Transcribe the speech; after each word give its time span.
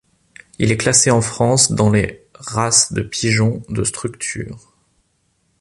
Il 0.57 0.71
est 0.71 0.77
classé 0.77 1.11
en 1.11 1.21
France 1.21 1.73
dans 1.73 1.91
les 1.91 2.25
races 2.33 2.91
de 2.91 3.03
pigeon 3.03 3.61
de 3.69 3.83
structure. 3.83 4.73